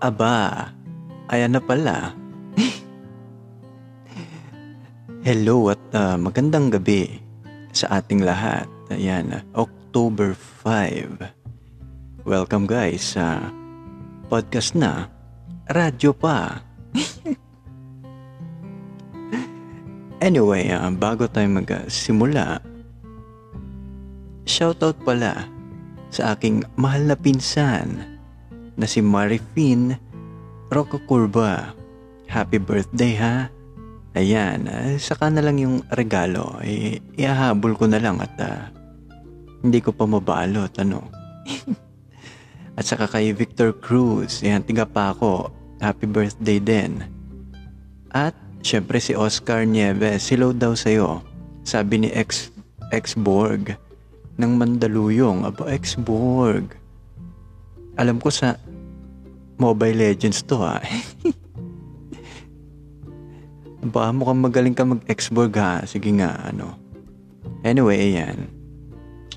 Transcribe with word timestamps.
Aba, 0.00 0.72
ayan 1.28 1.52
na 1.52 1.60
pala. 1.60 2.16
Hello 5.20 5.68
at 5.68 5.84
uh, 5.92 6.16
magandang 6.16 6.72
gabi 6.72 7.20
sa 7.76 8.00
ating 8.00 8.24
lahat. 8.24 8.64
Ayan, 8.88 9.44
October 9.52 10.32
5. 10.32 12.24
Welcome 12.24 12.64
guys 12.64 13.12
sa 13.12 13.52
podcast 14.32 14.72
na 14.72 15.12
Radyo 15.68 16.16
pa. 16.16 16.64
anyway, 20.24 20.72
uh, 20.72 20.88
bago 20.96 21.28
tayo 21.28 21.60
magsimula, 21.60 22.64
shoutout 24.48 24.96
pala 25.04 25.44
sa 26.08 26.32
aking 26.32 26.64
mahal 26.80 27.04
na 27.04 27.16
pinsan 27.20 28.19
na 28.76 28.86
si 28.86 29.02
Marifin 29.02 29.96
Rocco 30.70 31.02
Curva. 31.02 31.74
Happy 32.30 32.62
birthday 32.62 33.18
ha! 33.18 33.50
Ayan, 34.14 34.66
uh, 34.66 34.98
saka 34.98 35.30
na 35.30 35.38
lang 35.38 35.62
yung 35.62 35.86
regalo. 35.94 36.58
Eh, 36.66 36.98
iahabol 37.14 37.78
ko 37.78 37.86
na 37.86 38.02
lang 38.02 38.18
at 38.18 38.34
uh, 38.42 38.66
hindi 39.62 39.78
ko 39.78 39.94
pa 39.94 40.02
mabalot, 40.02 40.74
ano. 40.82 41.06
at 42.78 42.82
saka 42.82 43.06
kay 43.06 43.30
Victor 43.30 43.70
Cruz, 43.78 44.42
ayan, 44.42 44.66
tiga 44.66 44.82
pa 44.82 45.14
ako. 45.14 45.54
Happy 45.78 46.10
birthday 46.10 46.58
din. 46.58 47.06
At 48.10 48.34
syempre 48.66 48.98
si 48.98 49.14
Oscar 49.14 49.62
Nieves, 49.62 50.26
hello 50.26 50.50
daw 50.50 50.74
sa'yo. 50.74 51.22
Sabi 51.62 52.02
ni 52.02 52.10
ex, 52.10 52.50
ex-Borg 52.90 53.78
ng 54.42 54.52
Mandaluyong. 54.58 55.46
Aba, 55.46 55.70
ex-Borg. 55.70 56.79
Alam 58.00 58.16
ko 58.16 58.32
sa 58.32 58.56
Mobile 59.60 60.00
Legends 60.00 60.40
to 60.48 60.56
ha. 60.56 60.80
Baka 63.92 64.08
mukhang 64.16 64.40
magaling 64.40 64.72
ka 64.72 64.88
mag-Xborg 64.88 65.52
ha. 65.60 65.84
Sige 65.84 66.08
nga, 66.16 66.48
ano. 66.48 66.80
Anyway, 67.60 68.00
ayan. 68.00 68.48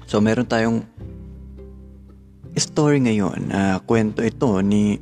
So, 0.08 0.24
meron 0.24 0.48
tayong 0.48 0.88
story 2.56 3.04
ngayon. 3.04 3.52
Uh, 3.52 3.84
kwento 3.84 4.24
ito 4.24 4.64
ni 4.64 4.96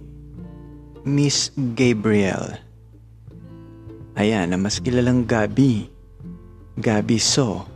Miss 1.05 1.53
Gabriel. 1.77 2.57
Ayan, 4.17 4.49
na 4.49 4.57
mas 4.57 4.81
kilalang 4.81 5.29
Gabi. 5.29 5.85
Gabi 6.81 7.21
So. 7.21 7.69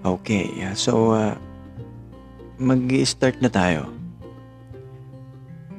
Okay, 0.00 0.48
so 0.72 1.12
uh, 1.12 1.36
mag-start 2.56 3.44
na 3.44 3.52
tayo. 3.52 3.99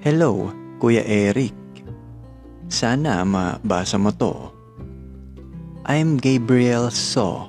Hello, 0.02 0.50
Kuya 0.82 1.06
Eric. 1.06 1.54
Sana 2.74 3.22
mabasa 3.22 4.02
mo 4.02 4.10
to. 4.10 4.34
I'm 5.86 6.18
Gabriel 6.18 6.90
So. 6.90 7.46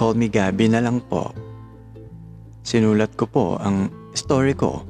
Call 0.00 0.16
me 0.16 0.32
Gabi 0.32 0.72
na 0.72 0.80
lang 0.80 1.04
po. 1.04 1.36
Sinulat 2.64 3.12
ko 3.20 3.28
po 3.28 3.44
ang 3.60 3.92
story 4.16 4.56
ko 4.56 4.80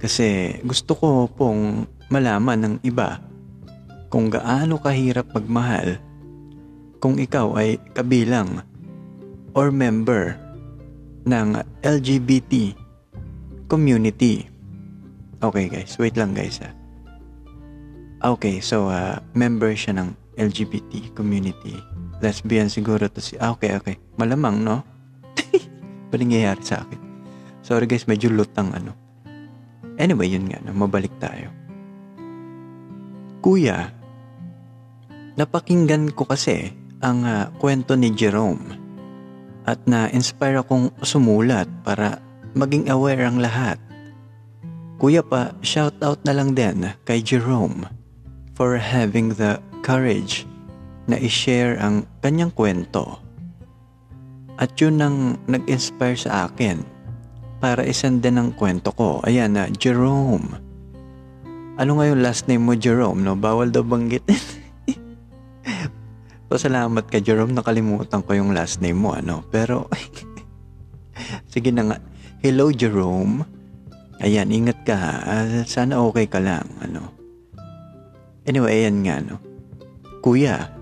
kasi 0.00 0.56
gusto 0.64 0.96
ko 0.96 1.28
pong 1.28 1.84
malaman 2.08 2.64
ng 2.64 2.74
iba 2.80 3.20
kung 4.08 4.32
gaano 4.32 4.80
kahirap 4.80 5.28
magmahal 5.36 6.00
kung 7.04 7.20
ikaw 7.20 7.52
ay 7.60 7.76
kabilang 7.92 8.64
or 9.52 9.68
member 9.68 10.40
ng 11.28 11.60
LGBT 11.84 12.72
community. 13.68 14.55
Okay 15.44 15.68
guys, 15.68 16.00
wait 16.00 16.16
lang 16.16 16.32
guys 16.32 16.64
ha. 16.64 16.72
Okay, 18.24 18.64
so 18.64 18.88
uh, 18.88 19.20
member 19.36 19.76
siya 19.76 20.00
ng 20.00 20.16
LGBT 20.40 21.12
community. 21.12 21.76
Lesbian 22.24 22.72
siguro 22.72 23.04
to 23.12 23.20
si... 23.20 23.36
Ah, 23.36 23.52
okay, 23.52 23.76
okay. 23.76 24.00
Malamang, 24.16 24.64
no? 24.64 24.80
pa 26.08 26.16
nangyayari 26.16 26.64
sa 26.64 26.80
akin. 26.80 26.96
Sorry 27.60 27.84
guys, 27.84 28.08
medyo 28.08 28.32
lutang 28.32 28.72
ano. 28.72 28.96
Anyway, 30.00 30.32
yun 30.32 30.48
nga, 30.48 30.64
no? 30.64 30.72
mabalik 30.72 31.12
tayo. 31.20 31.52
Kuya, 33.44 33.92
napakinggan 35.36 36.16
ko 36.16 36.24
kasi 36.24 36.72
ang 37.04 37.28
uh, 37.28 37.52
kwento 37.60 37.92
ni 37.92 38.16
Jerome 38.16 38.72
at 39.68 39.84
na-inspire 39.84 40.64
akong 40.64 40.88
sumulat 41.04 41.68
para 41.84 42.24
maging 42.56 42.88
aware 42.88 43.28
ang 43.28 43.36
lahat 43.44 43.76
Kuya 44.96 45.20
pa, 45.20 45.52
shout 45.60 45.92
out 46.00 46.24
na 46.24 46.32
lang 46.32 46.56
din 46.56 46.88
kay 47.04 47.20
Jerome 47.20 47.84
for 48.56 48.80
having 48.80 49.36
the 49.36 49.60
courage 49.84 50.48
na 51.04 51.20
i-share 51.20 51.76
ang 51.76 52.08
kanyang 52.24 52.48
kwento. 52.56 53.20
At 54.56 54.72
yun 54.80 54.96
ang 55.04 55.36
nag-inspire 55.52 56.16
sa 56.16 56.48
akin 56.48 56.80
para 57.60 57.84
isend 57.84 58.24
din 58.24 58.40
ang 58.40 58.56
kwento 58.56 58.88
ko. 58.96 59.20
Ayan 59.28 59.60
na, 59.60 59.68
Jerome. 59.68 60.56
Ano 61.76 62.00
nga 62.00 62.08
yung 62.08 62.24
last 62.24 62.48
name 62.48 62.64
mo, 62.64 62.72
Jerome? 62.72 63.20
No? 63.20 63.36
Bawal 63.36 63.68
daw 63.68 63.84
banggitin. 63.84 64.40
Pasalamat 66.48 67.04
ka, 67.12 67.20
Jerome. 67.20 67.52
Nakalimutan 67.52 68.24
ko 68.24 68.32
yung 68.32 68.56
last 68.56 68.80
name 68.80 68.96
mo, 68.96 69.12
ano? 69.12 69.44
Pero, 69.52 69.92
sige 71.52 71.68
na 71.68 71.84
nga. 71.84 71.96
Hello, 72.40 72.72
Jerome. 72.72 73.55
Ayan, 74.24 74.48
ingat 74.48 74.80
ka 74.88 74.96
ha. 74.96 75.14
Uh, 75.28 75.60
sana 75.68 76.00
okay 76.00 76.24
ka 76.24 76.40
lang, 76.40 76.64
ano. 76.80 77.12
Anyway, 78.48 78.80
ayan 78.80 79.04
nga, 79.04 79.20
no. 79.20 79.36
Kuya, 80.24 80.72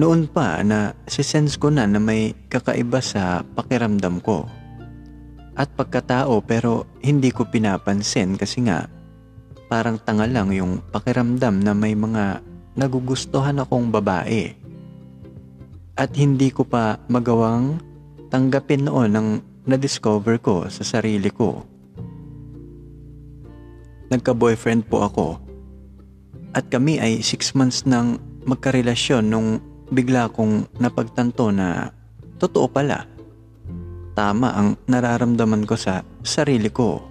noon 0.00 0.26
pa 0.32 0.64
na 0.64 0.96
sense 1.04 1.60
ko 1.60 1.68
na 1.68 1.84
na 1.84 2.00
may 2.00 2.32
kakaiba 2.48 3.04
sa 3.04 3.44
pakiramdam 3.44 4.24
ko. 4.24 4.48
At 5.54 5.70
pagkatao 5.76 6.42
pero 6.42 6.88
hindi 7.04 7.30
ko 7.30 7.46
pinapansin 7.46 8.34
kasi 8.34 8.66
nga 8.66 8.90
parang 9.70 10.00
tanga 10.02 10.26
lang 10.26 10.50
yung 10.50 10.82
pakiramdam 10.90 11.62
na 11.62 11.76
may 11.76 11.94
mga 11.94 12.42
nagugustuhan 12.74 13.62
akong 13.62 13.92
babae. 13.92 14.50
At 15.94 16.10
hindi 16.18 16.50
ko 16.50 16.66
pa 16.66 16.98
magawang 17.06 17.78
tanggapin 18.34 18.90
noon 18.90 19.12
ang 19.14 19.28
na-discover 19.62 20.42
ko 20.42 20.66
sa 20.66 20.82
sarili 20.82 21.30
ko 21.30 21.73
nagka-boyfriend 24.14 24.86
po 24.86 25.02
ako. 25.02 25.26
At 26.54 26.70
kami 26.70 27.02
ay 27.02 27.18
6 27.18 27.58
months 27.58 27.82
nang 27.82 28.22
magkarelasyon 28.46 29.26
nung 29.26 29.58
bigla 29.90 30.30
kong 30.30 30.70
napagtanto 30.78 31.50
na 31.50 31.90
totoo 32.38 32.70
pala. 32.70 33.10
Tama 34.14 34.54
ang 34.54 34.78
nararamdaman 34.86 35.66
ko 35.66 35.74
sa 35.74 36.06
sarili 36.22 36.70
ko. 36.70 37.02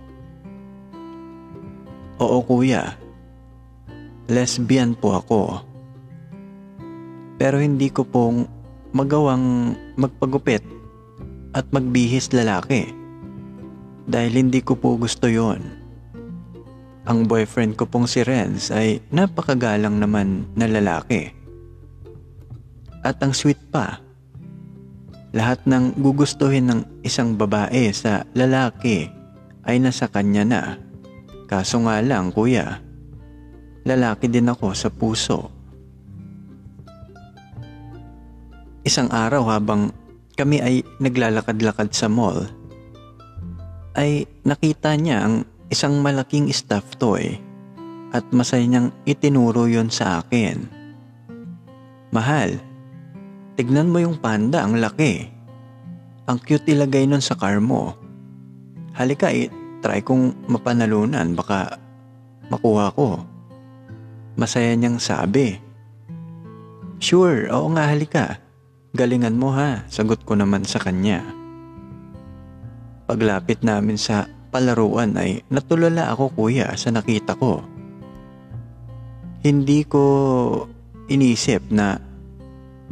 Oo 2.24 2.40
kuya, 2.48 2.96
lesbian 4.32 4.96
po 4.96 5.20
ako. 5.20 5.60
Pero 7.36 7.60
hindi 7.60 7.92
ko 7.92 8.08
pong 8.08 8.48
magawang 8.96 9.76
magpagupit 10.00 10.64
at 11.52 11.68
magbihis 11.76 12.32
lalaki 12.32 12.88
dahil 14.08 14.48
hindi 14.48 14.64
ko 14.64 14.80
po 14.80 14.96
gusto 14.96 15.28
yon. 15.28 15.83
Ang 17.04 17.28
boyfriend 17.28 17.76
ko 17.76 17.84
pong 17.84 18.08
si 18.08 18.24
Renz 18.24 18.72
ay 18.72 19.04
napakagalang 19.12 20.00
naman 20.00 20.48
na 20.56 20.72
lalaki. 20.72 21.36
At 23.04 23.20
ang 23.20 23.36
sweet 23.36 23.60
pa. 23.68 24.00
Lahat 25.36 25.60
ng 25.68 26.00
gugustuhin 26.00 26.72
ng 26.72 27.04
isang 27.04 27.36
babae 27.36 27.92
sa 27.92 28.24
lalaki 28.32 29.12
ay 29.68 29.84
nasa 29.84 30.08
kanya 30.08 30.44
na. 30.48 30.62
Kaso 31.52 31.84
nga 31.84 32.00
lang 32.00 32.32
kuya, 32.32 32.80
lalaki 33.84 34.32
din 34.32 34.48
ako 34.48 34.72
sa 34.72 34.88
puso. 34.88 35.52
Isang 38.88 39.12
araw 39.12 39.44
habang 39.52 39.92
kami 40.40 40.64
ay 40.64 40.76
naglalakad-lakad 41.04 41.92
sa 41.92 42.08
mall, 42.08 42.48
ay 43.94 44.26
nakita 44.48 44.96
niya 44.96 45.28
ang 45.28 45.46
isang 45.72 46.04
malaking 46.04 46.52
stuffed 46.52 47.00
toy 47.00 47.40
at 48.14 48.24
masaya 48.30 48.64
niyang 48.64 48.90
itinuro 49.08 49.66
yon 49.66 49.90
sa 49.90 50.22
akin. 50.22 50.70
Mahal, 52.14 52.62
tignan 53.58 53.90
mo 53.90 53.98
yung 53.98 54.22
panda, 54.22 54.62
ang 54.62 54.78
laki. 54.78 55.34
Ang 56.30 56.38
cute 56.40 56.72
ilagay 56.72 57.10
nun 57.10 57.26
sa 57.26 57.34
car 57.34 57.58
mo. 57.58 57.98
Halika, 58.94 59.34
eh, 59.34 59.50
try 59.82 60.00
kong 60.06 60.46
mapanalunan, 60.46 61.34
baka 61.34 61.82
makuha 62.54 62.94
ko. 62.94 63.18
Masaya 64.38 64.78
niyang 64.78 65.02
sabi. 65.02 65.58
Sure, 67.02 67.50
oo 67.50 67.68
nga 67.74 67.90
halika. 67.90 68.40
Galingan 68.94 69.36
mo 69.36 69.50
ha, 69.50 69.82
sagot 69.90 70.22
ko 70.22 70.38
naman 70.38 70.64
sa 70.70 70.78
kanya. 70.78 71.26
Paglapit 73.10 73.66
namin 73.66 73.98
sa 73.98 74.30
palaruan 74.54 75.18
ay 75.18 75.42
natulala 75.50 76.14
ako 76.14 76.30
kuya 76.38 76.70
sa 76.78 76.94
nakita 76.94 77.34
ko. 77.34 77.66
Hindi 79.42 79.82
ko 79.90 80.06
inisip 81.10 81.74
na 81.74 81.98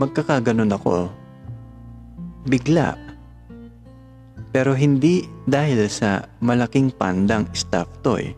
magkakaganon 0.02 0.74
ako. 0.74 1.14
Bigla. 2.50 2.98
Pero 4.52 4.74
hindi 4.74 5.24
dahil 5.46 5.86
sa 5.88 6.26
malaking 6.42 6.92
pandang 6.98 7.46
stuffed 7.54 8.02
toy. 8.02 8.34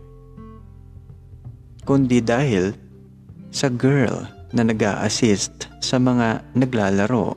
Kundi 1.87 2.19
dahil 2.19 2.75
sa 3.49 3.71
girl 3.71 4.27
na 4.53 4.61
nag 4.61 4.77
assist 5.01 5.71
sa 5.81 5.97
mga 5.97 6.45
naglalaro. 6.53 7.33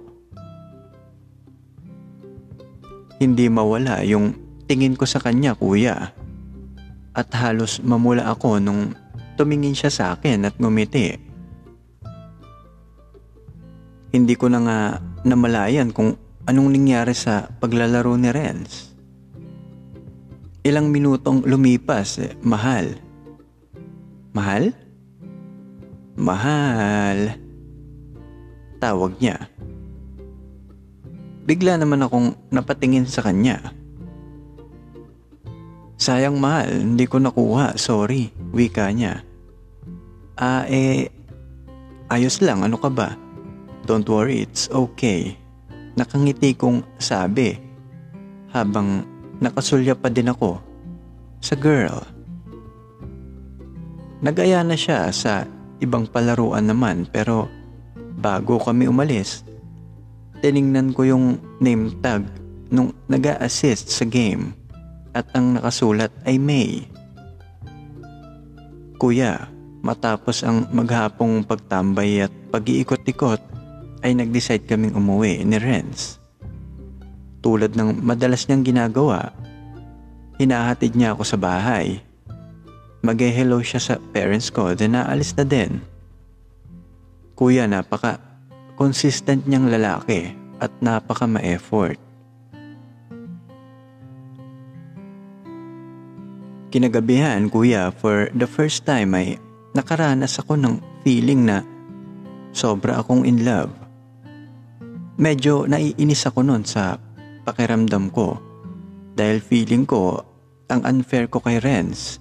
Hindi 3.17 3.49
mawala 3.49 4.05
yung 4.05 4.46
tingin 4.67 4.99
ko 4.99 5.07
sa 5.07 5.23
kanya 5.23 5.55
kuya. 5.55 6.13
At 7.17 7.33
halos 7.33 7.81
mamula 7.81 8.29
ako 8.29 8.61
nung 8.61 8.93
tumingin 9.41 9.73
siya 9.73 9.91
sa 9.91 10.05
akin 10.13 10.45
at 10.45 10.55
ngumiti. 10.61 11.17
Hindi 14.13 14.35
ko 14.37 14.53
na 14.53 14.61
nga 14.63 14.79
namalayan 15.25 15.91
kung 15.91 16.15
anong 16.47 16.69
nangyari 16.73 17.13
sa 17.17 17.49
paglalaro 17.49 18.15
ni 18.15 18.31
Renz. 18.31 18.95
Ilang 20.67 20.91
minutong 20.91 21.47
lumipas, 21.47 22.19
eh, 22.19 22.35
mahal. 22.43 22.99
Mahal? 24.35 24.75
Mahal. 26.19 27.39
Tawag 28.83 29.21
niya. 29.23 29.47
Bigla 31.47 31.79
naman 31.79 32.03
akong 32.03 32.35
napatingin 32.51 33.07
sa 33.07 33.23
kanya. 33.23 33.63
Sayang 35.97 36.37
mahal, 36.37 36.85
hindi 36.85 37.09
ko 37.09 37.17
nakuha, 37.17 37.81
sorry, 37.81 38.29
wika 38.53 38.93
niya. 38.93 39.25
Ah, 40.37 40.69
eh, 40.69 41.09
ayos 42.13 42.45
lang, 42.45 42.61
ano 42.61 42.77
ka 42.77 42.93
ba? 42.93 43.17
Don't 43.89 44.05
worry, 44.05 44.45
it's 44.45 44.69
okay. 44.69 45.41
Nakangiti 45.97 46.53
kong 46.53 46.85
sabi 47.01 47.57
habang 48.53 49.09
nakasulya 49.41 49.97
pa 49.97 50.13
din 50.13 50.29
ako 50.29 50.61
sa 51.41 51.57
girl. 51.57 52.05
Nagaya 54.21 54.61
na 54.61 54.77
siya 54.77 55.09
sa 55.17 55.49
ibang 55.81 56.05
palaruan 56.05 56.69
naman 56.69 57.09
pero 57.09 57.49
bago 58.21 58.61
kami 58.61 58.85
umalis, 58.85 59.49
tiningnan 60.45 60.93
ko 60.93 61.09
yung 61.09 61.27
name 61.65 61.89
tag 62.05 62.29
nung 62.69 62.93
nag 63.09 63.25
assist 63.41 63.89
sa 63.89 64.05
game 64.05 64.53
at 65.17 65.25
ang 65.33 65.57
nakasulat 65.57 66.13
ay 66.29 66.37
May. 66.37 66.85
Kuya, 69.01 69.49
matapos 69.81 70.45
ang 70.45 70.69
maghapong 70.69 71.49
pagtambay 71.49 72.29
at 72.29 72.33
pag-iikot-ikot 72.53 73.41
ay 74.05 74.13
nag-decide 74.13 74.69
kaming 74.69 74.93
umuwi 74.93 75.41
ni 75.49 75.57
Renz. 75.57 76.21
Tulad 77.41 77.73
ng 77.73 78.05
madalas 78.05 78.45
niyang 78.45 78.65
ginagawa, 78.65 79.33
hinahatid 80.37 80.93
niya 80.93 81.17
ako 81.17 81.25
sa 81.25 81.39
bahay. 81.41 82.01
Mag-hello 83.01 83.65
siya 83.65 83.81
sa 83.81 83.95
parents 84.13 84.53
ko, 84.53 84.77
then 84.77 84.97
naalis 84.99 85.33
na 85.37 85.45
din. 85.49 85.81
Kuya, 87.37 87.69
napaka 87.69 88.21
consistent 88.77 89.45
niyang 89.49 89.69
lalaki 89.73 90.33
at 90.61 90.73
napaka 90.81 91.29
ma-effort. 91.29 92.06
Kinagabihan, 96.67 97.47
kuya, 97.47 97.95
for 97.95 98.27
the 98.35 98.47
first 98.47 98.83
time 98.83 99.15
ay 99.15 99.39
nakaranas 99.77 100.41
ako 100.43 100.59
ng 100.59 100.75
feeling 101.07 101.47
na 101.47 101.63
sobra 102.51 102.99
akong 102.99 103.23
in 103.23 103.47
love. 103.47 103.71
Medyo 105.21 105.71
naiinis 105.71 106.27
ako 106.27 106.43
noon 106.43 106.65
sa 106.67 106.99
pakiramdam 107.47 108.11
ko 108.11 108.41
dahil 109.17 109.39
feeling 109.41 109.87
ko 109.87 110.21
ang 110.67 110.83
unfair 110.83 111.31
ko 111.31 111.39
kay 111.41 111.63
Renz 111.63 112.19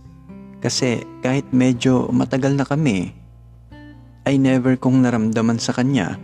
kasi 0.62 1.01
kahit 1.25 1.50
medyo 1.50 2.07
matagal 2.13 2.53
na 2.53 2.63
kami 2.63 3.12
ay 4.25 4.38
never 4.38 4.77
kong 4.77 5.03
naramdaman 5.03 5.57
sa 5.57 5.74
kanya 5.74 6.15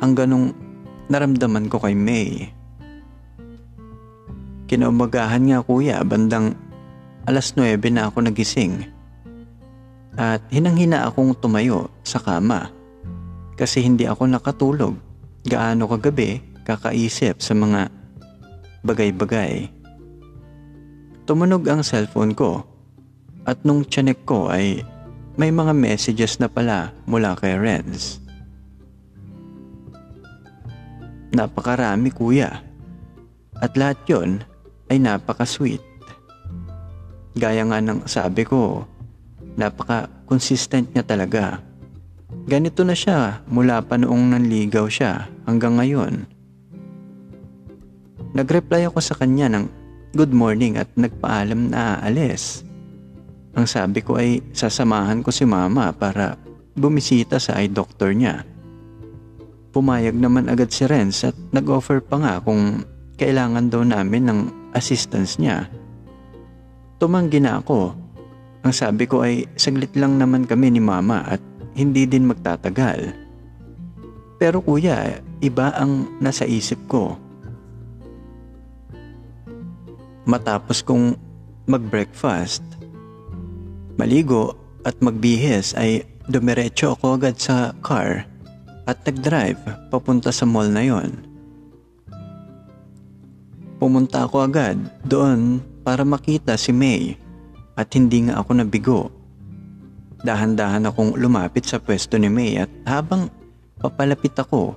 ang 0.00 0.16
ganong 0.16 0.56
naramdaman 1.08 1.66
ko 1.68 1.80
kay 1.80 1.96
May. 1.96 2.52
Kinaumagahan 4.68 5.48
nga 5.48 5.64
kuya, 5.64 6.04
bandang 6.04 6.52
alas 7.28 7.52
9 7.52 7.76
na 7.92 8.08
ako 8.08 8.24
nagising. 8.24 8.88
At 10.16 10.40
hinang-hina 10.48 11.04
akong 11.04 11.36
tumayo 11.36 11.92
sa 12.00 12.16
kama 12.16 12.72
kasi 13.60 13.84
hindi 13.84 14.08
ako 14.08 14.24
nakatulog 14.24 14.96
gaano 15.44 15.84
kagabi 15.84 16.40
kakaisip 16.64 17.44
sa 17.44 17.52
mga 17.52 17.92
bagay-bagay. 18.80 19.68
Tumunog 21.28 21.68
ang 21.68 21.84
cellphone 21.84 22.32
ko 22.32 22.64
at 23.44 23.60
nung 23.60 23.84
tiyanek 23.84 24.24
ko 24.24 24.48
ay 24.48 24.80
may 25.36 25.52
mga 25.52 25.76
messages 25.76 26.40
na 26.40 26.48
pala 26.48 26.96
mula 27.04 27.36
kay 27.36 27.54
Renz. 27.54 28.18
Napakarami 31.30 32.08
kuya. 32.08 32.64
At 33.58 33.76
lahat 33.76 34.00
yon 34.08 34.42
ay 34.88 34.98
napaka-sweet. 34.98 35.87
Gaya 37.38 37.62
nga 37.70 37.78
ng 37.78 38.10
sabi 38.10 38.42
ko, 38.42 38.82
napaka-consistent 39.54 40.90
niya 40.90 41.06
talaga. 41.06 41.62
Ganito 42.50 42.82
na 42.82 42.98
siya 42.98 43.46
mula 43.46 43.78
pa 43.86 43.94
noong 43.94 44.34
nanligaw 44.34 44.90
siya 44.90 45.30
hanggang 45.46 45.78
ngayon. 45.78 46.26
Nag-reply 48.34 48.90
ako 48.90 48.98
sa 48.98 49.14
kanya 49.14 49.54
ng 49.54 49.64
good 50.18 50.34
morning 50.34 50.74
at 50.82 50.90
nagpaalam 50.98 51.70
na 51.70 52.02
aalis. 52.02 52.66
Ang 53.54 53.70
sabi 53.70 54.02
ko 54.02 54.18
ay 54.18 54.42
sasamahan 54.50 55.22
ko 55.22 55.30
si 55.30 55.46
mama 55.46 55.94
para 55.94 56.34
bumisita 56.74 57.38
sa 57.38 57.62
eye 57.62 57.70
doctor 57.70 58.10
niya. 58.10 58.42
Pumayag 59.70 60.18
naman 60.18 60.50
agad 60.50 60.74
si 60.74 60.90
Renz 60.90 61.22
at 61.22 61.38
nag-offer 61.54 62.02
pa 62.02 62.18
nga 62.18 62.34
kung 62.42 62.82
kailangan 63.14 63.70
daw 63.70 63.86
namin 63.86 64.26
ng 64.26 64.40
assistance 64.74 65.38
niya. 65.38 65.70
Tumanggi 66.98 67.38
na 67.38 67.62
ako. 67.62 67.94
Ang 68.66 68.74
sabi 68.74 69.06
ko 69.06 69.22
ay 69.22 69.46
saglit 69.54 69.94
lang 69.94 70.18
naman 70.18 70.42
kami 70.42 70.74
ni 70.74 70.82
mama 70.82 71.22
at 71.22 71.38
hindi 71.78 72.10
din 72.10 72.26
magtatagal. 72.26 73.14
Pero 74.42 74.58
kuya, 74.58 75.22
iba 75.38 75.70
ang 75.78 76.10
nasa 76.18 76.42
isip 76.42 76.78
ko. 76.90 77.14
Matapos 80.26 80.82
kong 80.82 81.14
mag-breakfast, 81.70 82.66
maligo 83.94 84.58
at 84.82 84.98
magbihis 84.98 85.78
ay 85.78 86.02
dumiretso 86.26 86.98
ako 86.98 87.14
agad 87.14 87.38
sa 87.38 87.78
car 87.78 88.26
at 88.90 88.98
nag-drive 89.06 89.62
papunta 89.94 90.34
sa 90.34 90.42
mall 90.50 90.66
na 90.66 90.82
yon. 90.82 91.14
Pumunta 93.78 94.26
ako 94.26 94.50
agad 94.50 94.74
doon 95.06 95.62
para 95.88 96.04
makita 96.04 96.52
si 96.60 96.68
May 96.68 97.16
at 97.72 97.88
hindi 97.96 98.28
nga 98.28 98.44
ako 98.44 98.50
nabigo. 98.60 99.08
Dahan-dahan 100.20 100.84
akong 100.84 101.16
lumapit 101.16 101.64
sa 101.64 101.80
pwesto 101.80 102.20
ni 102.20 102.28
May 102.28 102.60
at 102.60 102.68
habang 102.84 103.32
papalapit 103.80 104.36
ako 104.36 104.76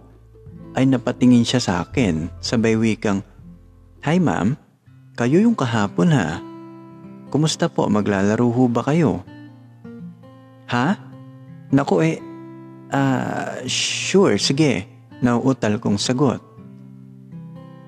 ay 0.80 0.88
napatingin 0.88 1.44
siya 1.44 1.60
sa 1.60 1.74
akin 1.84 2.32
sabay 2.40 2.80
wikang, 2.80 3.20
Hi 4.08 4.24
ma'am, 4.24 4.56
kayo 5.20 5.44
yung 5.44 5.52
kahapon 5.52 6.16
ha. 6.16 6.40
Kumusta 7.28 7.68
po 7.68 7.92
maglalaro 7.92 8.48
ho 8.48 8.72
ba 8.72 8.80
kayo? 8.80 9.20
Ha? 10.72 10.96
Naku 11.76 11.96
eh, 12.08 12.18
Ah, 12.92 13.60
uh, 13.60 13.68
sure, 13.72 14.36
sige. 14.36 14.84
Nauutal 15.24 15.80
kong 15.80 15.96
sagot. 15.96 16.44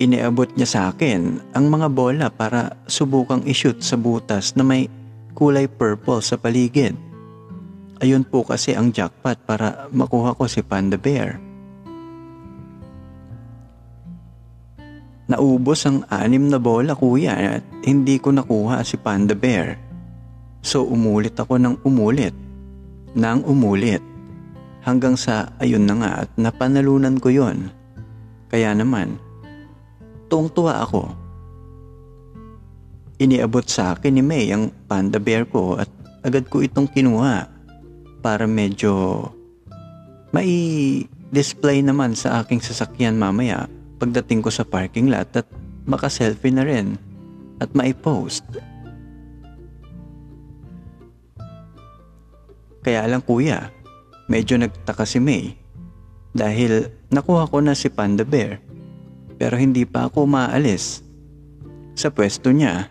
Iniabot 0.02 0.50
niya 0.58 0.66
sa 0.66 0.82
akin 0.90 1.54
ang 1.54 1.70
mga 1.70 1.88
bola 1.94 2.28
para 2.34 2.82
subukang 2.90 3.46
ishoot 3.46 3.86
sa 3.86 3.94
butas 3.94 4.58
na 4.58 4.66
may 4.66 4.90
kulay 5.38 5.70
purple 5.70 6.22
sa 6.22 6.34
paligid. 6.38 6.98
Ayun 8.02 8.26
po 8.26 8.42
kasi 8.42 8.74
ang 8.74 8.90
jackpot 8.90 9.38
para 9.46 9.88
makuha 9.94 10.34
ko 10.34 10.50
si 10.50 10.66
Panda 10.66 10.98
Bear. 10.98 11.38
Naubos 15.30 15.88
ang 15.88 16.04
anim 16.12 16.52
na 16.52 16.60
bola 16.60 16.98
kuya 17.00 17.62
at 17.62 17.64
hindi 17.88 18.20
ko 18.20 18.36
nakuha 18.36 18.84
si 18.84 19.00
Panda 19.00 19.38
Bear. 19.38 19.80
So 20.60 20.84
umulit 20.84 21.40
ako 21.40 21.56
ng 21.62 21.76
umulit, 21.88 22.36
nang 23.16 23.46
umulit. 23.48 24.04
Hanggang 24.84 25.16
sa 25.16 25.56
ayun 25.64 25.88
na 25.88 25.96
nga 25.96 26.12
at 26.28 26.30
napanalunan 26.36 27.16
ko 27.24 27.32
yon. 27.32 27.72
Kaya 28.52 28.76
naman, 28.76 29.16
tuwang-tuwa 30.34 30.82
ako. 30.82 31.14
iniabot 33.22 33.62
sa 33.70 33.94
akin 33.94 34.18
ni 34.18 34.26
May 34.26 34.50
ang 34.50 34.74
panda 34.90 35.22
bear 35.22 35.46
ko 35.46 35.78
at 35.78 35.88
agad 36.26 36.50
ko 36.50 36.66
itong 36.66 36.90
kinuha 36.90 37.46
para 38.26 38.50
medyo 38.50 39.30
mai 40.34 41.06
display 41.30 41.86
naman 41.86 42.18
sa 42.18 42.42
aking 42.42 42.60
sasakyan 42.60 43.16
mamaya 43.16 43.70
pagdating 44.02 44.42
ko 44.42 44.50
sa 44.50 44.66
parking 44.66 45.14
lot 45.14 45.30
at 45.38 45.46
maka-selfie 45.86 46.52
na 46.52 46.66
rin 46.66 46.98
at 47.62 47.70
mai-post. 47.78 48.44
Kaya 52.84 53.08
lang 53.08 53.24
kuya, 53.24 53.72
medyo 54.28 54.60
nagtaka 54.60 55.08
si 55.08 55.22
May 55.22 55.56
dahil 56.36 56.92
nakuha 57.14 57.48
ko 57.48 57.62
na 57.64 57.78
si 57.78 57.88
Panda 57.88 58.26
Bear 58.28 58.60
pero 59.44 59.60
hindi 59.60 59.84
pa 59.84 60.08
ako 60.08 60.24
maalis 60.24 61.04
sa 62.00 62.08
pwesto 62.08 62.48
niya. 62.56 62.88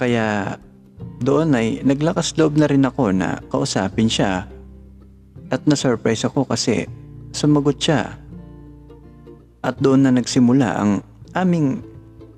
Kaya 0.00 0.56
doon 1.20 1.52
ay 1.52 1.84
naglakas 1.84 2.32
loob 2.40 2.56
na 2.56 2.64
rin 2.64 2.88
ako 2.88 3.12
na 3.12 3.36
kausapin 3.52 4.08
siya 4.08 4.48
at 5.52 5.60
na-surprise 5.68 6.24
ako 6.24 6.48
kasi 6.48 6.88
sumagot 7.36 7.76
siya. 7.76 8.16
At 9.60 9.76
doon 9.76 10.08
na 10.08 10.16
nagsimula 10.16 10.72
ang 10.72 11.04
aming 11.36 11.84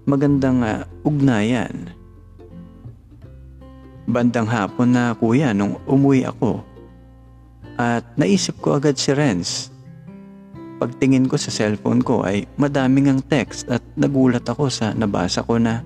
magandang 0.02 0.58
uh, 0.66 0.82
ugnayan. 1.06 1.86
Bandang 4.10 4.50
hapon 4.50 4.90
na 4.90 5.14
kuya 5.14 5.54
nung 5.54 5.78
umuwi 5.86 6.26
ako. 6.26 6.66
At 7.78 8.02
naisip 8.18 8.58
ko 8.58 8.82
agad 8.82 8.98
si 8.98 9.14
Renz. 9.14 9.71
Pagtingin 10.82 11.30
ko 11.30 11.38
sa 11.38 11.54
cellphone 11.54 12.02
ko 12.02 12.26
ay 12.26 12.42
madaming 12.58 13.06
ang 13.06 13.22
text 13.22 13.70
at 13.70 13.78
nagulat 13.94 14.42
ako 14.42 14.66
sa 14.66 14.90
nabasa 14.90 15.46
ko 15.46 15.54
na 15.54 15.78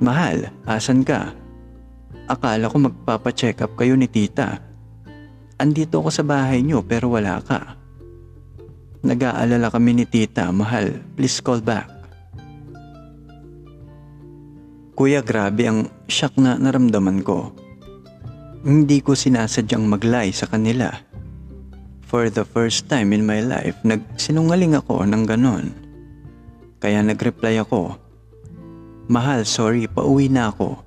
Mahal, 0.00 0.48
asan 0.64 1.04
ka? 1.04 1.36
Akala 2.24 2.72
ko 2.72 2.80
magpapacheck 2.80 3.60
up 3.60 3.76
kayo 3.76 4.00
ni 4.00 4.08
tita. 4.08 4.56
Andito 5.60 6.00
ako 6.00 6.08
sa 6.08 6.24
bahay 6.24 6.64
niyo 6.64 6.80
pero 6.80 7.12
wala 7.12 7.36
ka. 7.44 7.76
Nag-aalala 9.04 9.68
kami 9.68 9.92
ni 9.92 10.04
tita, 10.08 10.48
mahal, 10.48 10.96
please 11.12 11.44
call 11.44 11.60
back. 11.60 11.84
Kuya, 14.96 15.20
grabe 15.20 15.68
ang 15.68 15.84
shock 16.08 16.40
na 16.40 16.56
naramdaman 16.56 17.20
ko. 17.20 17.52
Hindi 18.64 19.04
ko 19.04 19.12
sinasadyang 19.12 19.84
maglay 19.84 20.32
sa 20.32 20.48
kanila. 20.48 21.09
For 22.10 22.26
the 22.26 22.42
first 22.42 22.90
time 22.90 23.14
in 23.14 23.22
my 23.22 23.38
life, 23.38 23.78
nagsinungaling 23.86 24.74
ako 24.74 25.06
ng 25.06 25.22
ganon. 25.30 25.70
Kaya 26.82 27.06
nag-reply 27.06 27.62
ako, 27.62 27.94
Mahal, 29.10 29.46
sorry, 29.46 29.86
pauwi 29.86 30.26
na 30.26 30.50
ako. 30.50 30.78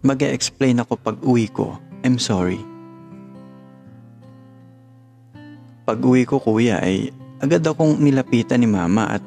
mag 0.00 0.20
explain 0.24 0.80
ako 0.80 0.96
pag 0.96 1.16
uwi 1.20 1.48
ko. 1.48 1.76
I'm 2.00 2.16
sorry. 2.16 2.60
Pag 5.84 6.00
uwi 6.00 6.24
ko 6.24 6.40
kuya 6.40 6.80
ay 6.80 7.12
agad 7.40 7.64
akong 7.64 8.00
nilapitan 8.00 8.60
ni 8.60 8.68
mama 8.68 9.20
at 9.20 9.24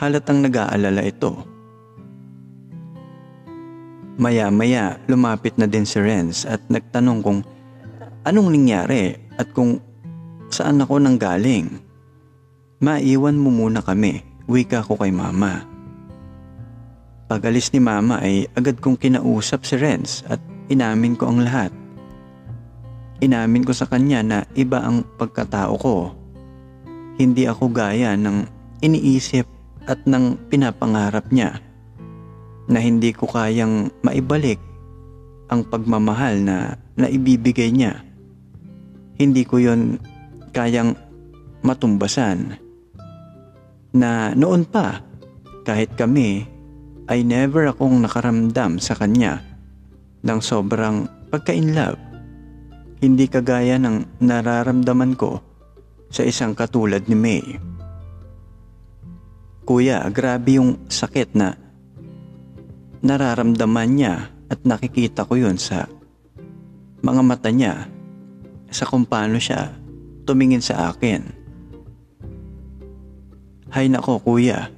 halatang 0.00 0.44
nag-aalala 0.44 1.04
ito. 1.04 1.32
Maya-maya 4.16 5.00
lumapit 5.08 5.56
na 5.56 5.64
din 5.64 5.88
si 5.88 5.96
Renz 5.96 6.44
at 6.44 6.60
nagtanong 6.68 7.20
kung 7.24 7.40
anong 8.22 8.54
nangyari 8.54 9.14
at 9.38 9.50
kung 9.50 9.82
saan 10.52 10.82
ako 10.82 11.02
nanggaling. 11.02 11.80
Maiwan 12.82 13.38
mo 13.38 13.54
muna 13.54 13.78
kami, 13.78 14.22
wika 14.50 14.82
ko 14.82 14.98
kay 14.98 15.14
mama. 15.14 15.62
Pag 17.30 17.48
alis 17.48 17.70
ni 17.72 17.80
mama 17.80 18.20
ay 18.20 18.44
agad 18.52 18.82
kong 18.82 18.98
kinausap 18.98 19.64
si 19.64 19.78
Renz 19.78 20.26
at 20.28 20.42
inamin 20.68 21.16
ko 21.16 21.30
ang 21.30 21.40
lahat. 21.40 21.72
Inamin 23.22 23.62
ko 23.62 23.72
sa 23.72 23.86
kanya 23.86 24.20
na 24.20 24.38
iba 24.58 24.82
ang 24.82 25.06
pagkatao 25.16 25.74
ko. 25.78 26.12
Hindi 27.16 27.46
ako 27.46 27.70
gaya 27.70 28.18
ng 28.18 28.44
iniisip 28.82 29.46
at 29.86 30.02
ng 30.04 30.50
pinapangarap 30.50 31.30
niya 31.30 31.62
na 32.66 32.78
hindi 32.82 33.14
ko 33.14 33.30
kayang 33.30 33.90
maibalik 34.02 34.58
ang 35.50 35.64
pagmamahal 35.66 36.42
na 36.42 36.76
naibibigay 36.98 37.70
niya. 37.72 38.11
Hindi 39.22 39.46
ko 39.46 39.62
yon 39.62 40.02
kayang 40.50 40.98
matumbasan. 41.62 42.58
Na 43.94 44.34
noon 44.34 44.66
pa, 44.66 44.98
kahit 45.62 45.94
kami, 45.94 46.42
ay 47.06 47.22
never 47.22 47.70
akong 47.70 48.02
nakaramdam 48.02 48.82
sa 48.82 48.98
kanya 48.98 49.38
ng 50.26 50.40
sobrang 50.42 51.06
pagka-inlove. 51.30 52.02
Hindi 52.98 53.30
kagaya 53.30 53.78
ng 53.78 54.18
nararamdaman 54.18 55.14
ko 55.14 55.38
sa 56.10 56.26
isang 56.26 56.58
katulad 56.58 57.06
ni 57.06 57.14
May. 57.14 57.42
Kuya, 59.62 60.02
grabe 60.10 60.58
yung 60.58 60.90
sakit 60.90 61.38
na 61.38 61.54
nararamdaman 63.06 63.90
niya 63.94 64.34
at 64.50 64.66
nakikita 64.66 65.22
ko 65.30 65.38
yun 65.38 65.62
sa 65.62 65.86
mga 67.06 67.22
mata 67.22 67.50
niya 67.54 67.86
sa 68.72 68.88
kung 68.88 69.04
paano 69.04 69.36
siya 69.36 69.70
tumingin 70.24 70.64
sa 70.64 70.90
akin. 70.90 71.22
Hay 73.72 73.88
nako 73.88 74.20
kuya, 74.20 74.68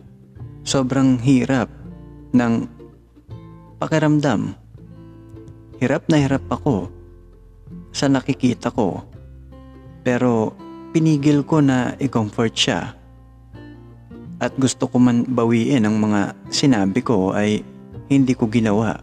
sobrang 0.67 1.19
hirap 1.23 1.71
ng 2.35 2.67
pakiramdam. 3.79 4.55
Hirap 5.83 6.07
na 6.07 6.17
hirap 6.23 6.47
ako 6.51 6.91
sa 7.95 8.07
nakikita 8.11 8.71
ko 8.71 9.03
pero 10.05 10.53
pinigil 10.95 11.43
ko 11.43 11.59
na 11.59 11.97
i-comfort 11.99 12.55
siya. 12.55 12.95
At 14.39 14.53
gusto 14.61 14.87
ko 14.87 15.01
man 15.01 15.25
bawiin 15.25 15.89
ang 15.89 15.97
mga 15.99 16.37
sinabi 16.53 17.01
ko 17.01 17.33
ay 17.33 17.65
hindi 18.13 18.37
ko 18.37 18.47
ginawa. 18.47 19.01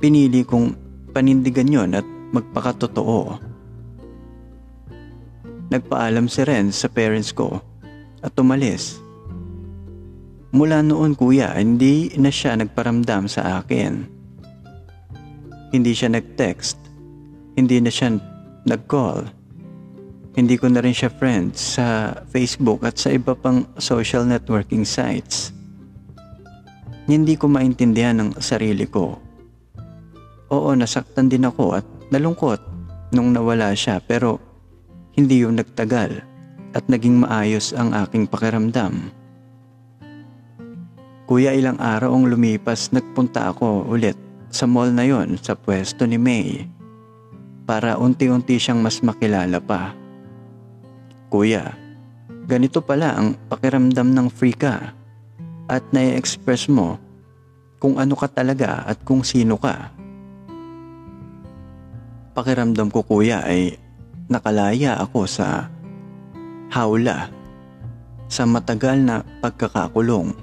Pinili 0.00 0.42
kong 0.42 0.74
panindigan 1.12 1.68
yon 1.68 1.90
at 1.94 2.06
magpakatotoo. 2.32 3.47
Nagpaalam 5.68 6.32
si 6.32 6.40
Ren 6.48 6.72
sa 6.72 6.88
parents 6.88 7.32
ko 7.36 7.60
at 8.24 8.32
umalis. 8.40 8.96
Mula 10.48 10.80
noon 10.80 11.12
kuya, 11.12 11.52
hindi 11.60 12.08
na 12.16 12.32
siya 12.32 12.56
nagparamdam 12.56 13.28
sa 13.28 13.60
akin. 13.60 14.08
Hindi 15.68 15.92
siya 15.92 16.08
nag-text. 16.08 16.80
Hindi 17.52 17.84
na 17.84 17.92
siya 17.92 18.16
nag-call. 18.64 19.28
Hindi 20.32 20.56
ko 20.56 20.72
na 20.72 20.80
rin 20.80 20.96
siya 20.96 21.12
friends 21.12 21.76
sa 21.76 22.16
Facebook 22.32 22.80
at 22.88 22.96
sa 22.96 23.12
iba 23.12 23.36
pang 23.36 23.68
social 23.76 24.24
networking 24.24 24.88
sites. 24.88 25.52
Hindi 27.04 27.36
ko 27.36 27.44
maintindihan 27.52 28.16
ang 28.16 28.30
sarili 28.40 28.88
ko. 28.88 29.20
Oo, 30.48 30.70
nasaktan 30.72 31.28
din 31.28 31.44
ako 31.44 31.76
at 31.76 31.84
nalungkot 32.08 32.60
nung 33.12 33.36
nawala 33.36 33.76
siya 33.76 34.00
pero 34.00 34.47
hindi 35.18 35.42
yung 35.42 35.58
nagtagal 35.58 36.22
at 36.78 36.84
naging 36.86 37.26
maayos 37.26 37.74
ang 37.74 37.90
aking 37.90 38.30
pakiramdam. 38.30 39.10
Kuya 41.26 41.58
ilang 41.58 41.76
araw 41.82 42.14
ang 42.14 42.30
lumipas 42.30 42.94
nagpunta 42.94 43.50
ako 43.50 43.90
ulit 43.90 44.14
sa 44.48 44.70
mall 44.70 44.94
na 44.94 45.02
yon 45.02 45.34
sa 45.42 45.58
pwesto 45.58 46.06
ni 46.06 46.16
May 46.16 46.70
para 47.66 47.98
unti-unti 47.98 48.56
siyang 48.62 48.78
mas 48.78 49.02
makilala 49.02 49.58
pa. 49.58 49.92
Kuya, 51.28 51.74
ganito 52.48 52.80
pala 52.80 53.12
ang 53.18 53.36
pakiramdam 53.50 54.14
ng 54.14 54.28
free 54.32 54.56
ka 54.56 54.96
at 55.68 55.84
na-express 55.92 56.70
mo 56.70 56.96
kung 57.76 58.00
ano 58.00 58.16
ka 58.16 58.30
talaga 58.30 58.86
at 58.88 59.02
kung 59.04 59.20
sino 59.20 59.60
ka. 59.60 59.92
Pakiramdam 62.32 62.88
ko 62.88 63.04
kuya 63.04 63.44
ay 63.44 63.87
nakalaya 64.28 65.00
ako 65.00 65.24
sa 65.24 65.72
hawla 66.68 67.32
sa 68.28 68.44
matagal 68.44 69.00
na 69.00 69.24
pagkakakulong. 69.40 70.36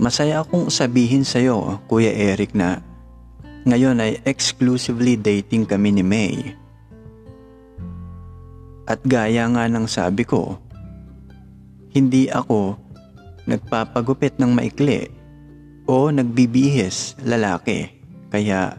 Masaya 0.00 0.40
akong 0.44 0.72
sabihin 0.72 1.24
sa 1.24 1.40
iyo, 1.40 1.80
Kuya 1.88 2.12
Eric, 2.12 2.56
na 2.56 2.80
ngayon 3.68 4.00
ay 4.00 4.20
exclusively 4.24 5.20
dating 5.20 5.68
kami 5.68 5.92
ni 5.92 6.04
May. 6.04 6.36
At 8.88 9.04
gaya 9.04 9.44
nga 9.52 9.68
ng 9.68 9.84
sabi 9.88 10.24
ko, 10.24 10.56
hindi 11.92 12.28
ako 12.28 12.76
nagpapagupit 13.48 14.36
ng 14.36 14.52
maikli 14.52 15.08
o 15.88 16.12
nagbibihis 16.12 17.16
lalaki. 17.24 17.88
Kaya 18.28 18.78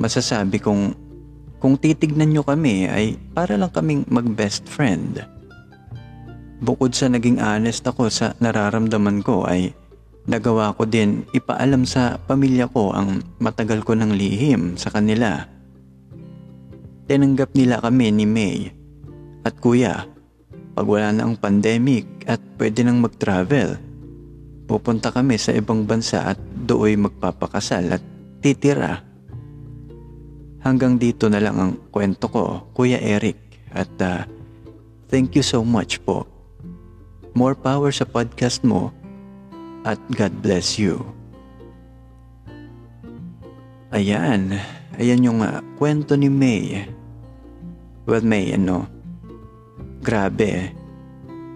masasabi 0.00 0.58
kong 0.58 1.07
kung 1.58 1.74
titignan 1.78 2.30
nyo 2.30 2.42
kami 2.46 2.86
ay 2.86 3.18
para 3.34 3.58
lang 3.58 3.70
kaming 3.70 4.06
mag 4.06 4.26
best 4.34 4.66
friend. 4.66 5.22
bukod 6.58 6.90
sa 6.90 7.06
naging 7.06 7.38
honest 7.38 7.86
ako 7.86 8.10
sa 8.10 8.34
nararamdaman 8.42 9.22
ko 9.22 9.46
ay 9.46 9.70
nagawa 10.26 10.74
ko 10.74 10.84
din 10.84 11.22
ipaalam 11.30 11.86
sa 11.86 12.18
pamilya 12.18 12.66
ko 12.68 12.90
ang 12.90 13.22
matagal 13.38 13.86
ko 13.86 13.94
ng 13.94 14.12
lihim 14.12 14.74
sa 14.74 14.90
kanila. 14.90 15.46
Tinanggap 17.08 17.56
nila 17.56 17.80
kami 17.80 18.12
ni 18.12 18.26
May 18.28 18.68
at 19.46 19.56
kuya 19.62 20.04
pag 20.76 20.86
wala 20.86 21.10
na 21.10 21.24
ang 21.26 21.34
pandemic 21.40 22.06
at 22.28 22.38
pwede 22.60 22.84
nang 22.84 23.00
mag-travel. 23.00 23.80
Pupunta 24.68 25.08
kami 25.08 25.40
sa 25.40 25.56
ibang 25.56 25.88
bansa 25.88 26.36
at 26.36 26.38
dooy 26.38 26.94
magpapakasal 27.00 27.96
at 27.96 28.04
titira. 28.44 29.07
Hanggang 30.58 30.98
dito 30.98 31.30
na 31.30 31.38
lang 31.38 31.56
ang 31.56 31.72
kwento 31.94 32.26
ko, 32.26 32.66
Kuya 32.74 32.98
Eric. 32.98 33.38
At 33.70 33.92
uh, 34.02 34.26
thank 35.06 35.38
you 35.38 35.44
so 35.46 35.62
much 35.62 36.02
po. 36.02 36.26
More 37.38 37.54
power 37.54 37.94
sa 37.94 38.08
podcast 38.08 38.66
mo 38.66 38.90
at 39.86 40.00
God 40.10 40.34
bless 40.42 40.76
you. 40.76 41.00
Ayan, 43.88 44.52
ayan 45.00 45.24
yung 45.24 45.40
uh, 45.40 45.64
kwento 45.80 46.12
ni 46.18 46.28
May. 46.28 46.84
Well, 48.04 48.20
May, 48.20 48.52
ano, 48.52 48.84
grabe. 50.04 50.72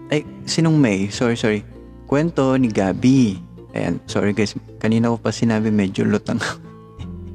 Ay, 0.09 0.25
sinong 0.49 0.81
May? 0.81 1.13
Sorry, 1.13 1.37
sorry. 1.37 1.61
Kwento 2.09 2.57
ni 2.57 2.73
Gabi. 2.73 3.37
Ayan, 3.73 4.01
sorry 4.05 4.37
guys, 4.37 4.53
kanina 4.77 5.13
ko 5.13 5.17
pa 5.17 5.33
sinabi 5.33 5.73
medyo 5.73 6.05
lutang. 6.05 6.41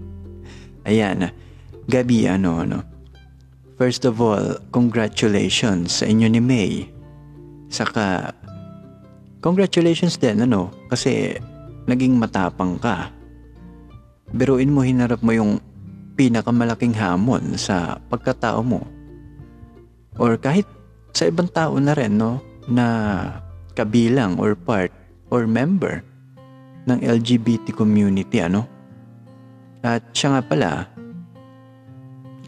ayan, 0.89 1.29
uh, 1.29 1.33
Gabi, 1.87 2.27
ano, 2.27 2.67
ano. 2.67 2.83
First 3.79 4.03
of 4.03 4.19
all, 4.19 4.59
congratulations 4.75 6.03
sa 6.03 6.05
inyo 6.09 6.27
ni 6.27 6.41
May. 6.43 6.71
Saka, 7.71 8.35
congratulations 9.39 10.19
din, 10.19 10.43
ano, 10.43 10.67
kasi 10.91 11.39
naging 11.87 12.19
matapang 12.19 12.75
ka. 12.75 13.07
Biruin 14.35 14.75
mo, 14.75 14.83
hinarap 14.83 15.23
mo 15.23 15.31
yung 15.31 15.63
pinakamalaking 16.19 16.91
hamon 16.91 17.55
sa 17.55 18.03
pagkatao 18.11 18.59
mo. 18.59 18.83
Or 20.19 20.35
kahit 20.35 20.67
sa 21.15 21.31
ibang 21.31 21.47
tao 21.47 21.79
na 21.79 21.95
rin, 21.95 22.19
no, 22.19 22.43
na 22.67 23.31
kabilang 23.79 24.35
or 24.43 24.59
part 24.59 24.91
or 25.31 25.47
member 25.47 26.03
ng 26.83 26.99
LGBT 26.99 27.71
community, 27.71 28.43
ano. 28.43 28.67
At 29.87 30.03
siya 30.11 30.35
nga 30.35 30.43
pala, 30.43 30.69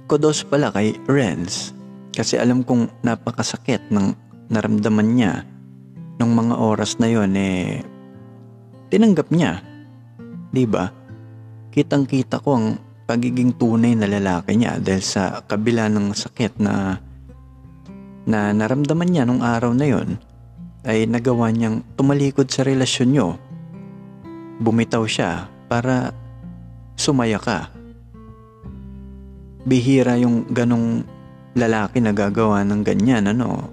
kudos 0.10 0.42
pala 0.42 0.74
kay 0.74 0.98
Renz 1.06 1.78
kasi 2.10 2.42
alam 2.42 2.66
kong 2.66 2.90
napakasakit 3.06 3.94
ng 3.94 4.18
naramdaman 4.50 5.14
niya 5.14 5.46
nung 6.18 6.34
mga 6.34 6.58
oras 6.58 6.98
na 6.98 7.08
yon 7.14 7.38
eh 7.38 7.86
tinanggap 8.90 9.30
niya. 9.30 9.62
'Di 10.50 10.66
ba? 10.66 10.90
Kitang-kita 11.70 12.42
ko 12.42 12.58
ang 12.58 12.68
pagiging 13.06 13.54
tunay 13.54 13.94
na 13.94 14.10
lalaki 14.10 14.58
niya 14.58 14.82
dahil 14.82 15.06
sa 15.06 15.46
kabila 15.46 15.86
ng 15.94 16.18
sakit 16.18 16.58
na 16.58 16.98
na 18.26 18.50
naramdaman 18.50 19.14
niya 19.14 19.30
nung 19.30 19.46
araw 19.46 19.78
na 19.78 19.86
yon 19.86 20.18
ay 20.90 21.06
nagawa 21.06 21.54
niyang 21.54 21.86
tumalikod 21.94 22.50
sa 22.50 22.66
relasyon 22.66 23.10
niyo. 23.14 23.28
Bumitaw 24.58 25.06
siya 25.06 25.46
para 25.70 26.18
sumaya 26.98 27.38
ka. 27.38 27.79
Bihira 29.68 30.16
yung 30.16 30.48
ganong 30.52 31.04
lalaki 31.58 32.00
na 32.00 32.16
gagawa 32.16 32.64
ng 32.64 32.82
ganyan, 32.84 33.28
ano? 33.28 33.68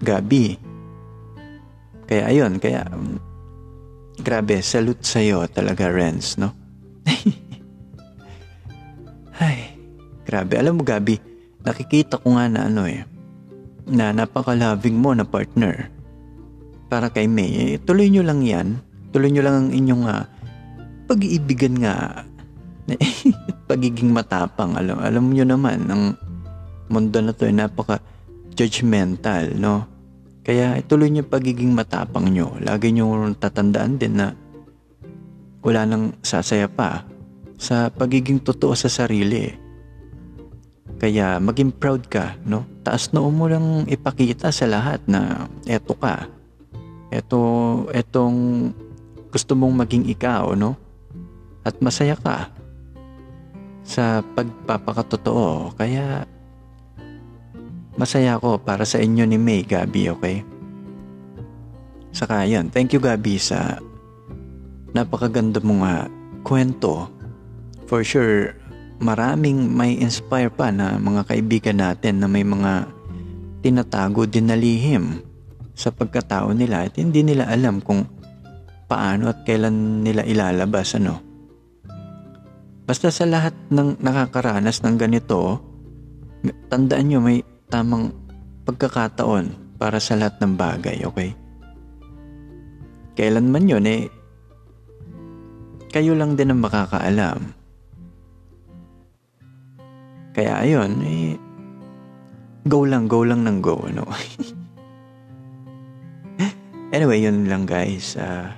Gabi. 0.00 0.56
Kaya 2.10 2.26
ayun, 2.26 2.58
kaya 2.58 2.84
um, 2.90 3.16
grabe, 4.20 4.60
salute 4.60 5.04
sa'yo 5.06 5.46
talaga, 5.48 5.88
Renz, 5.88 6.36
no? 6.36 6.52
Ay, 9.40 9.78
grabe. 10.28 10.60
Alam 10.60 10.80
mo, 10.80 10.82
Gabi, 10.84 11.16
nakikita 11.64 12.20
ko 12.20 12.36
nga 12.36 12.50
na 12.50 12.68
ano 12.68 12.84
eh, 12.84 13.06
na 13.88 14.12
napaka-loving 14.12 14.96
mo 14.98 15.16
na 15.16 15.24
partner. 15.24 15.88
Para 16.90 17.08
kay 17.08 17.30
May, 17.30 17.50
eh, 17.54 17.78
tuloy 17.80 18.10
nyo 18.10 18.26
lang 18.26 18.42
yan. 18.44 18.82
Tuloy 19.14 19.30
nyo 19.30 19.42
lang 19.42 19.56
ang 19.56 19.70
inyong 19.70 20.04
uh, 20.06 20.24
pag-iibigan 21.06 21.78
nga. 21.78 22.26
pagiging 23.70 24.10
matapang. 24.10 24.74
Alam, 24.74 24.98
alam 24.98 25.24
nyo 25.30 25.44
naman, 25.46 25.78
ang 25.86 26.02
mundo 26.90 27.18
na 27.22 27.30
to 27.30 27.46
ay 27.46 27.54
napaka 27.54 28.02
judgmental, 28.58 29.54
no? 29.54 29.86
Kaya 30.42 30.74
ituloy 30.80 31.12
niyo 31.12 31.28
pagiging 31.28 31.70
matapang 31.70 32.26
nyo. 32.32 32.58
Lagi 32.58 32.90
nyo 32.90 33.30
tatandaan 33.38 33.94
din 34.00 34.18
na 34.18 34.34
wala 35.60 35.84
nang 35.86 36.16
sasaya 36.24 36.66
pa 36.66 37.04
sa 37.60 37.92
pagiging 37.92 38.42
totoo 38.42 38.74
sa 38.74 38.90
sarili. 38.90 39.52
Kaya 41.00 41.40
maging 41.40 41.72
proud 41.76 42.08
ka, 42.10 42.36
no? 42.44 42.66
Taas 42.84 43.12
noo 43.14 43.30
mo 43.32 43.48
lang 43.48 43.86
ipakita 43.88 44.52
sa 44.52 44.68
lahat 44.68 45.00
na 45.06 45.48
eto 45.64 45.96
ka. 45.96 46.28
Eto, 47.12 47.40
etong 47.94 48.70
gusto 49.30 49.52
mong 49.54 49.86
maging 49.86 50.04
ikaw, 50.10 50.52
no? 50.58 50.76
At 51.64 51.78
masaya 51.84 52.16
ka 52.16 52.59
sa 53.90 54.22
pagpapakatotoo. 54.22 55.74
Kaya 55.74 56.22
masaya 57.98 58.38
ako 58.38 58.62
para 58.62 58.86
sa 58.86 59.02
inyo 59.02 59.26
ni 59.26 59.34
May, 59.34 59.66
Gabi, 59.66 60.14
okay? 60.14 60.46
Saka 62.14 62.46
yan, 62.46 62.70
thank 62.70 62.94
you 62.94 63.02
Gabi 63.02 63.34
sa 63.42 63.82
napakaganda 64.94 65.58
mong 65.58 65.82
uh, 65.82 66.06
kwento. 66.46 67.10
For 67.90 68.06
sure, 68.06 68.54
maraming 69.02 69.74
may 69.74 69.98
inspire 69.98 70.54
pa 70.54 70.70
na 70.70 70.94
mga 70.94 71.26
kaibigan 71.26 71.82
natin 71.82 72.22
na 72.22 72.30
may 72.30 72.46
mga 72.46 72.86
tinatago 73.66 74.22
din 74.30 74.46
na 74.46 74.54
lihim 74.54 75.18
sa 75.74 75.90
pagkatao 75.90 76.54
nila 76.54 76.86
at 76.86 76.94
hindi 76.94 77.26
nila 77.26 77.50
alam 77.50 77.82
kung 77.82 78.06
paano 78.86 79.30
at 79.30 79.42
kailan 79.42 80.06
nila 80.06 80.22
ilalabas 80.22 80.94
ano. 80.94 81.29
Basta 82.90 83.06
sa 83.14 83.22
lahat 83.22 83.54
ng 83.70 84.02
nakakaranas 84.02 84.82
ng 84.82 84.98
ganito, 84.98 85.62
tandaan 86.66 87.06
nyo 87.06 87.22
may 87.22 87.38
tamang 87.70 88.10
pagkakataon 88.66 89.78
para 89.78 90.02
sa 90.02 90.18
lahat 90.18 90.42
ng 90.42 90.58
bagay, 90.58 91.06
okay? 91.06 91.30
Kailanman 93.14 93.70
yun 93.70 93.86
eh, 93.86 94.10
kayo 95.94 96.18
lang 96.18 96.34
din 96.34 96.50
ang 96.50 96.66
makakaalam. 96.66 97.54
Kaya 100.34 100.58
ayun, 100.58 100.90
eh, 101.06 101.38
go 102.66 102.82
lang, 102.82 103.06
go 103.06 103.22
lang 103.22 103.46
ng 103.46 103.62
go, 103.62 103.78
ano? 103.86 104.02
anyway, 106.90 107.22
yun 107.22 107.46
lang 107.46 107.70
guys. 107.70 108.18
Uh, 108.18 108.50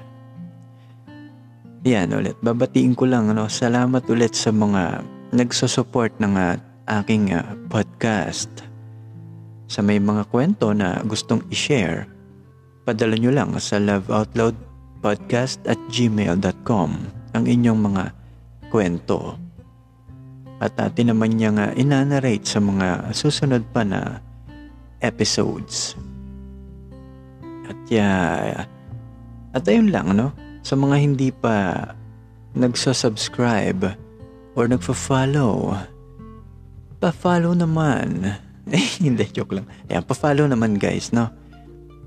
yan 1.83 2.15
ulit, 2.15 2.39
babatiin 2.39 2.95
ko 2.95 3.11
lang, 3.11 3.31
ano, 3.35 3.51
salamat 3.51 4.07
ulit 4.07 4.39
sa 4.39 4.55
mga 4.55 5.03
nagsusupport 5.35 6.15
ng 6.23 6.35
uh, 6.39 6.55
aking 6.87 7.35
uh, 7.35 7.43
podcast 7.67 8.73
sa 9.73 9.81
may 9.81 9.97
mga 9.97 10.29
kwento 10.29 10.77
na 10.77 11.01
gustong 11.09 11.41
i-share, 11.49 12.05
padala 12.85 13.17
nyo 13.17 13.33
lang 13.33 13.57
sa 13.57 13.81
loveoutloudpodcast 13.81 15.65
at 15.65 15.81
gmail.com 15.89 16.91
ang 17.33 17.45
inyong 17.49 17.81
mga 17.81 18.05
kwento. 18.69 19.41
At 20.61 20.77
atin 20.77 21.17
naman 21.17 21.41
niya 21.41 21.51
nga 21.57 21.67
inanarrate 21.73 22.45
sa 22.45 22.61
mga 22.61 23.17
susunod 23.17 23.65
pa 23.73 23.81
na 23.83 24.21
episodes. 25.01 25.97
At 27.67 27.81
yeah, 27.89 28.69
at 29.57 29.65
ayun 29.65 29.89
lang 29.89 30.13
no, 30.13 30.37
sa 30.63 30.75
mga 30.79 30.97
hindi 30.99 31.29
pa 31.35 31.91
nagsa-subscribe 32.55 33.99
or 34.55 34.65
nagfa-follow, 34.71 35.75
pa-follow 37.03 37.53
naman 37.53 38.39
eh, 38.71 38.89
hindi, 39.03 39.27
joke 39.35 39.59
lang. 39.59 39.67
Ayan, 39.91 40.07
pa-follow 40.07 40.47
naman 40.47 40.79
guys, 40.79 41.11
no? 41.11 41.27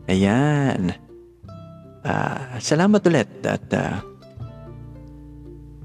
Ayan. 0.08 0.96
Uh, 2.06 2.56
salamat 2.62 3.02
ulit 3.10 3.28
at 3.44 3.65
uh, 3.76 4.00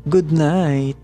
good 0.06 0.30
night. 0.30 1.00